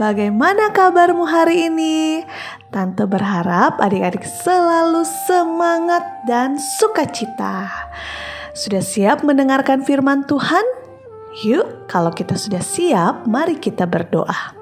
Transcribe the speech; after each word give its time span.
bagaimana 0.00 0.72
kabarmu 0.72 1.28
hari 1.28 1.68
ini? 1.68 2.24
Tante 2.72 3.04
berharap 3.04 3.76
adik-adik 3.76 4.24
selalu 4.24 5.04
semangat 5.28 6.24
dan 6.24 6.56
sukacita. 6.56 7.68
Sudah 8.56 8.80
siap 8.80 9.20
mendengarkan 9.20 9.84
firman 9.84 10.24
Tuhan? 10.24 10.64
Yuk, 11.44 11.84
kalau 11.86 12.10
kita 12.10 12.34
sudah 12.34 12.64
siap, 12.64 13.28
mari 13.28 13.60
kita 13.60 13.84
berdoa. 13.84 14.59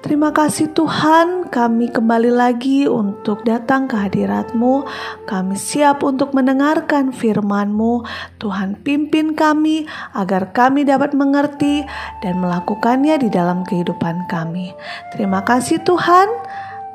Terima 0.00 0.32
kasih 0.32 0.72
Tuhan, 0.72 1.52
kami 1.52 1.92
kembali 1.92 2.32
lagi 2.32 2.88
untuk 2.88 3.44
datang 3.44 3.84
ke 3.84 4.00
hadirat-Mu. 4.00 4.88
Kami 5.28 5.52
siap 5.60 6.00
untuk 6.00 6.32
mendengarkan 6.32 7.12
firman-Mu. 7.12 8.08
Tuhan 8.40 8.80
pimpin 8.80 9.36
kami 9.36 9.84
agar 10.16 10.56
kami 10.56 10.88
dapat 10.88 11.12
mengerti 11.12 11.84
dan 12.24 12.40
melakukannya 12.40 13.20
di 13.20 13.28
dalam 13.28 13.60
kehidupan 13.68 14.24
kami. 14.32 14.72
Terima 15.12 15.44
kasih 15.44 15.84
Tuhan. 15.84 16.32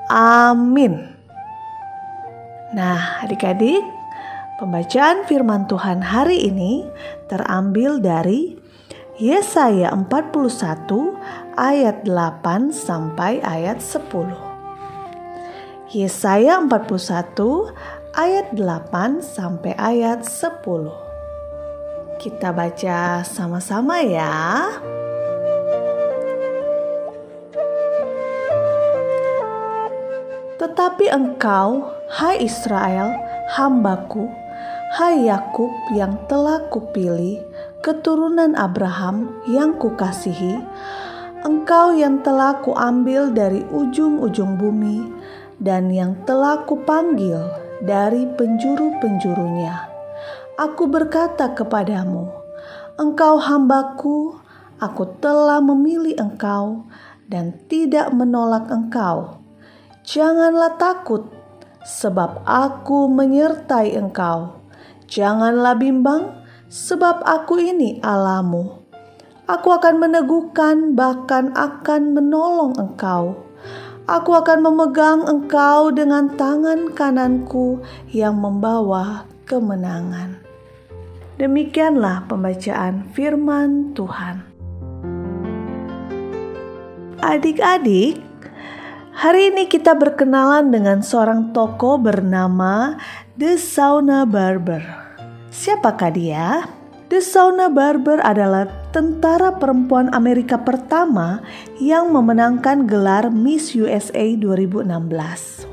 Amin. 0.09 1.05
Nah, 2.73 3.21
adik-adik, 3.21 3.85
pembacaan 4.57 5.29
firman 5.29 5.69
Tuhan 5.69 6.01
hari 6.01 6.49
ini 6.49 6.81
terambil 7.29 8.01
dari 8.01 8.54
Yesaya 9.15 9.95
41 9.95 11.15
ayat 11.55 12.03
8 12.03 12.75
sampai 12.75 13.39
ayat 13.39 13.79
10. 13.79 14.11
Yesaya 15.95 16.59
41 16.59 17.71
ayat 18.11 18.51
8 18.51 19.23
sampai 19.23 19.71
ayat 19.79 20.27
10. 20.27 20.59
Kita 22.19 22.51
baca 22.51 23.23
sama-sama 23.23 24.03
ya. 24.03 24.67
Tetapi 30.59 31.07
engkau, 31.07 31.87
hai 32.19 32.43
Israel, 32.43 33.15
hambaku, 33.55 34.27
hai 34.99 35.23
Yakub 35.31 35.71
yang 35.95 36.19
telah 36.27 36.67
kupilih, 36.67 37.54
keturunan 37.85 38.57
Abraham 38.57 39.45
yang 39.45 39.77
kukasihi, 39.77 40.57
engkau 41.45 41.93
yang 41.93 42.25
telah 42.25 42.57
kuambil 42.65 43.29
dari 43.29 43.61
ujung-ujung 43.61 44.57
bumi 44.57 45.05
dan 45.61 45.93
yang 45.93 46.17
telah 46.25 46.65
kupanggil 46.65 47.45
dari 47.85 48.25
penjuru-penjurunya. 48.25 49.85
Aku 50.57 50.89
berkata 50.89 51.53
kepadamu, 51.53 52.25
engkau 52.97 53.37
hambaku, 53.37 54.33
aku 54.81 55.05
telah 55.21 55.61
memilih 55.61 56.17
engkau 56.17 56.89
dan 57.29 57.53
tidak 57.69 58.09
menolak 58.17 58.65
engkau. 58.73 59.45
Janganlah 60.01 60.73
takut, 60.81 61.29
sebab 61.85 62.41
aku 62.49 63.05
menyertai 63.13 63.93
engkau. 63.93 64.57
Janganlah 65.05 65.77
bimbang, 65.77 66.44
sebab 66.75 67.23
aku 67.23 67.55
ini 67.55 68.03
Alamu. 68.03 68.83
Aku 69.47 69.71
akan 69.71 70.03
meneguhkan, 70.03 70.91
bahkan 70.91 71.55
akan 71.55 72.11
menolong 72.11 72.75
engkau. 72.75 73.39
Aku 74.05 74.35
akan 74.35 74.59
memegang 74.59 75.23
engkau 75.23 75.89
dengan 75.95 76.29
tangan 76.35 76.91
kananku 76.91 77.79
yang 78.11 78.35
membawa 78.37 79.23
kemenangan. 79.47 80.43
Demikianlah 81.39 82.27
pembacaan 82.27 83.07
Firman 83.15 83.95
Tuhan. 83.95 84.45
Adik-adik, 87.21 88.21
hari 89.15 89.49
ini 89.49 89.65
kita 89.65 89.97
berkenalan 89.97 90.69
dengan 90.69 91.01
seorang 91.01 91.49
tokoh 91.49 91.97
bernama 91.97 92.97
The 93.33 93.57
Sauna 93.57 94.29
Barber. 94.29 95.04
Siapakah 95.55 96.11
dia? 96.11 96.67
The 97.07 97.23
Sauna 97.23 97.71
Barber 97.71 98.19
adalah 98.19 98.67
tentara 98.91 99.55
perempuan 99.55 100.11
Amerika 100.11 100.59
pertama 100.59 101.39
yang 101.79 102.11
memenangkan 102.11 102.83
gelar 102.83 103.31
Miss 103.31 103.71
USA 103.71 104.35
2016. 104.35 104.83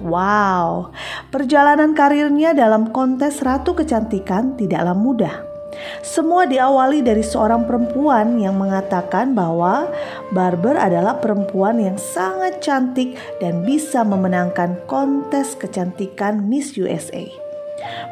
Wow, 0.06 0.94
perjalanan 1.34 1.98
karirnya 1.98 2.54
dalam 2.54 2.94
kontes 2.94 3.42
Ratu 3.42 3.74
Kecantikan 3.74 4.54
tidaklah 4.54 4.94
mudah. 4.94 5.42
Semua 6.06 6.46
diawali 6.46 7.02
dari 7.02 7.26
seorang 7.26 7.66
perempuan 7.66 8.38
yang 8.38 8.54
mengatakan 8.54 9.34
bahwa 9.34 9.90
Barber 10.30 10.78
adalah 10.78 11.18
perempuan 11.18 11.82
yang 11.82 11.98
sangat 11.98 12.62
cantik 12.62 13.18
dan 13.42 13.66
bisa 13.66 14.06
memenangkan 14.06 14.78
kontes 14.86 15.58
kecantikan 15.58 16.46
Miss 16.46 16.78
USA. 16.78 17.41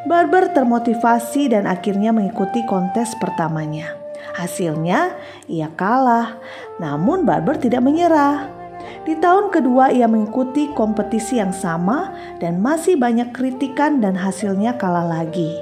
Barber 0.09 0.51
termotivasi 0.51 1.53
dan 1.53 1.69
akhirnya 1.69 2.11
mengikuti 2.11 2.65
kontes 2.67 3.13
pertamanya. 3.19 3.95
Hasilnya, 4.35 5.15
ia 5.51 5.69
kalah, 5.75 6.39
namun 6.79 7.27
Barber 7.29 7.59
tidak 7.59 7.85
menyerah. 7.85 8.49
Di 9.05 9.17
tahun 9.17 9.53
kedua, 9.53 9.93
ia 9.93 10.09
mengikuti 10.09 10.73
kompetisi 10.73 11.41
yang 11.41 11.53
sama 11.53 12.15
dan 12.41 12.61
masih 12.61 12.97
banyak 12.97 13.33
kritikan, 13.33 14.01
dan 14.01 14.17
hasilnya 14.17 14.77
kalah 14.81 15.05
lagi. 15.05 15.53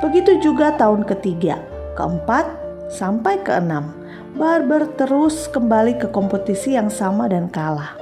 Begitu 0.00 0.40
juga 0.40 0.74
tahun 0.76 1.08
ketiga, 1.08 1.60
keempat, 1.96 2.44
sampai 2.92 3.40
keenam. 3.42 3.92
Barber 4.34 4.90
terus 4.98 5.46
kembali 5.46 5.94
ke 6.02 6.10
kompetisi 6.10 6.74
yang 6.74 6.90
sama 6.90 7.30
dan 7.30 7.46
kalah. 7.54 7.94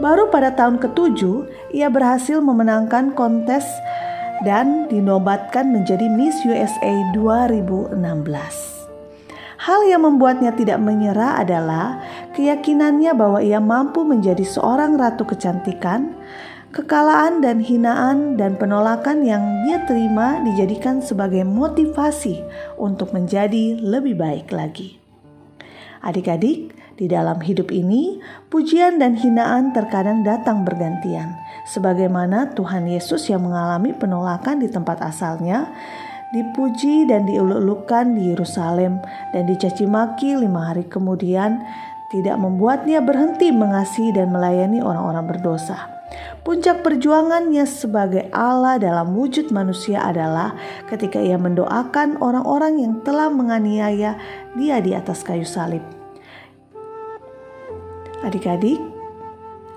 Baru 0.00 0.26
pada 0.26 0.50
tahun 0.50 0.80
ketujuh, 0.82 1.46
ia 1.70 1.86
berhasil 1.86 2.42
memenangkan 2.42 3.14
kontes 3.14 3.62
dan 4.42 4.90
dinobatkan 4.90 5.70
menjadi 5.70 6.10
Miss 6.10 6.34
USA 6.42 6.94
2016. 7.14 7.94
Hal 9.64 9.80
yang 9.86 10.02
membuatnya 10.02 10.52
tidak 10.52 10.82
menyerah 10.82 11.40
adalah 11.40 12.02
keyakinannya 12.34 13.14
bahwa 13.14 13.38
ia 13.40 13.62
mampu 13.62 14.02
menjadi 14.02 14.42
seorang 14.42 14.98
ratu 14.98 15.22
kecantikan. 15.24 16.12
Kekalahan 16.74 17.38
dan 17.38 17.62
hinaan 17.62 18.34
dan 18.34 18.58
penolakan 18.58 19.22
yang 19.22 19.62
dia 19.62 19.86
terima 19.86 20.42
dijadikan 20.42 20.98
sebagai 20.98 21.46
motivasi 21.46 22.42
untuk 22.82 23.14
menjadi 23.14 23.78
lebih 23.78 24.18
baik 24.18 24.50
lagi. 24.50 24.98
Adik-adik, 26.02 26.74
di 26.94 27.10
dalam 27.10 27.42
hidup 27.42 27.74
ini, 27.74 28.22
pujian 28.50 29.02
dan 29.02 29.18
hinaan 29.18 29.74
terkadang 29.74 30.22
datang 30.22 30.62
bergantian, 30.62 31.34
sebagaimana 31.66 32.54
Tuhan 32.54 32.86
Yesus 32.86 33.26
yang 33.30 33.42
mengalami 33.42 33.90
penolakan 33.94 34.62
di 34.62 34.70
tempat 34.70 35.02
asalnya, 35.02 35.70
dipuji 36.30 37.06
dan 37.06 37.26
diuluk-ulukan 37.26 38.14
di 38.14 38.34
Yerusalem, 38.34 39.02
dan 39.34 39.42
dicaci 39.46 39.86
maki 39.86 40.38
lima 40.38 40.70
hari 40.70 40.86
kemudian, 40.86 41.62
tidak 42.14 42.38
membuatnya 42.38 43.02
berhenti 43.02 43.50
mengasihi 43.50 44.14
dan 44.14 44.30
melayani 44.30 44.78
orang-orang 44.78 45.26
berdosa. 45.26 45.90
Puncak 46.46 46.86
perjuangannya 46.86 47.66
sebagai 47.66 48.30
Allah 48.30 48.78
dalam 48.78 49.18
wujud 49.18 49.50
manusia 49.50 49.98
adalah 50.04 50.54
ketika 50.86 51.18
ia 51.18 51.34
mendoakan 51.34 52.22
orang-orang 52.22 52.78
yang 52.78 52.94
telah 53.02 53.32
menganiaya 53.32 54.14
dia 54.54 54.78
di 54.78 54.94
atas 54.94 55.26
kayu 55.26 55.42
salib. 55.42 56.03
Adik-adik, 58.24 58.80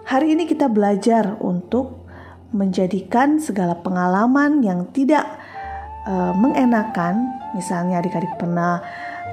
hari 0.08 0.32
ini 0.32 0.48
kita 0.48 0.72
belajar 0.72 1.36
untuk 1.44 2.08
menjadikan 2.56 3.44
segala 3.44 3.76
pengalaman 3.84 4.64
yang 4.64 4.88
tidak 4.96 5.28
uh, 6.08 6.32
mengenakan, 6.32 7.28
misalnya 7.52 8.00
adik-adik 8.00 8.32
pernah 8.40 8.80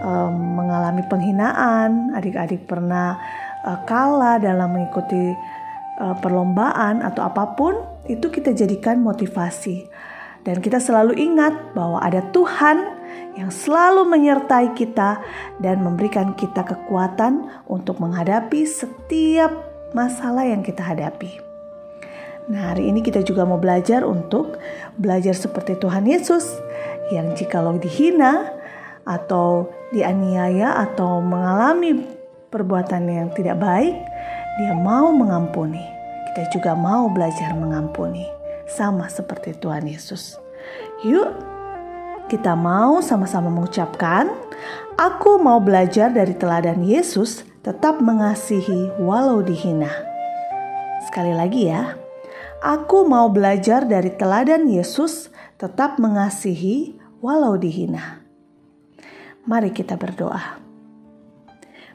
uh, 0.02 0.26
mengalami 0.34 1.06
penghinaan, 1.06 2.10
adik-adik 2.10 2.66
pernah 2.66 3.14
uh, 3.62 3.86
kalah 3.86 4.42
dalam 4.42 4.74
mengikuti 4.74 5.30
uh, 6.02 6.18
perlombaan 6.18 6.98
atau 7.06 7.22
apa 7.22 7.54
pun, 7.54 7.78
itu 8.10 8.26
kita 8.26 8.50
jadikan 8.50 8.98
motivasi. 8.98 9.86
Dan 10.42 10.58
kita 10.58 10.82
selalu 10.82 11.14
ingat 11.14 11.54
bahwa 11.70 12.02
ada 12.02 12.18
Tuhan 12.34 12.93
yang 13.34 13.50
selalu 13.50 14.06
menyertai 14.06 14.72
kita 14.78 15.18
dan 15.58 15.82
memberikan 15.82 16.32
kita 16.38 16.62
kekuatan 16.62 17.50
untuk 17.66 17.98
menghadapi 17.98 18.62
setiap 18.62 19.50
masalah 19.94 20.46
yang 20.46 20.62
kita 20.62 20.82
hadapi. 20.82 21.42
Nah, 22.44 22.76
hari 22.76 22.92
ini 22.92 23.00
kita 23.00 23.24
juga 23.24 23.48
mau 23.48 23.56
belajar 23.56 24.04
untuk 24.04 24.60
belajar 25.00 25.32
seperti 25.32 25.80
Tuhan 25.80 26.04
Yesus 26.04 26.44
yang 27.08 27.32
jikalau 27.32 27.80
dihina 27.80 28.52
atau 29.08 29.72
dianiaya 29.92 30.76
atau 30.84 31.24
mengalami 31.24 32.04
perbuatan 32.52 33.08
yang 33.08 33.28
tidak 33.32 33.56
baik, 33.56 33.96
dia 34.60 34.72
mau 34.76 35.08
mengampuni. 35.10 35.80
Kita 36.30 36.50
juga 36.52 36.76
mau 36.76 37.08
belajar 37.08 37.54
mengampuni, 37.56 38.26
sama 38.68 39.08
seperti 39.08 39.56
Tuhan 39.56 39.88
Yesus. 39.88 40.36
Yuk, 41.06 41.53
kita 42.30 42.56
mau 42.56 43.04
sama-sama 43.04 43.52
mengucapkan, 43.52 44.32
"Aku 44.96 45.40
mau 45.40 45.60
belajar 45.60 46.08
dari 46.12 46.32
teladan 46.32 46.80
Yesus 46.80 47.44
tetap 47.64 48.04
mengasihi 48.04 48.92
walau 49.00 49.40
dihina. 49.40 49.88
Sekali 51.08 51.32
lagi 51.32 51.72
ya, 51.72 51.96
aku 52.60 53.08
mau 53.08 53.32
belajar 53.32 53.88
dari 53.88 54.12
teladan 54.12 54.68
Yesus, 54.68 55.32
tetap 55.56 55.96
mengasihi 55.96 57.00
walau 57.24 57.56
dihina. 57.56 58.20
Mari 59.48 59.72
kita 59.72 59.96
berdoa. 59.96 60.60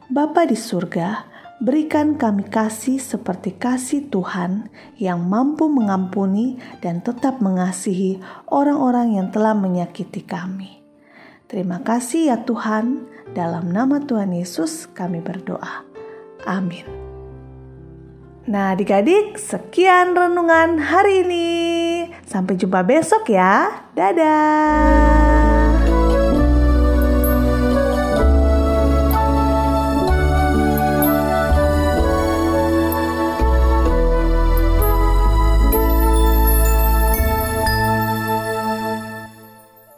Bapa 0.09 0.49
di 0.49 0.57
surga, 0.57 1.38
berikan 1.59 2.15
kami 2.15 2.47
kasih 2.47 2.97
seperti 2.97 3.55
kasih 3.59 4.07
Tuhan 4.07 4.71
yang 4.95 5.27
mampu 5.27 5.67
mengampuni 5.67 6.55
dan 6.79 7.03
tetap 7.03 7.43
mengasihi 7.43 8.23
orang-orang 8.47 9.19
yang 9.19 9.27
telah 9.29 9.53
menyakiti 9.53 10.23
kami. 10.23 10.79
Terima 11.51 11.83
kasih 11.83 12.31
ya 12.31 12.37
Tuhan, 12.47 13.09
dalam 13.35 13.69
nama 13.69 13.99
Tuhan 13.99 14.31
Yesus 14.31 14.87
kami 14.89 15.19
berdoa. 15.19 15.83
Amin. 16.47 16.87
Nah, 18.49 18.73
adik-adik, 18.73 19.37
sekian 19.37 20.17
renungan 20.17 20.81
hari 20.81 21.21
ini. 21.21 21.49
Sampai 22.25 22.57
jumpa 22.57 22.81
besok 22.81 23.29
ya. 23.29 23.85
Dadah. 23.93 25.28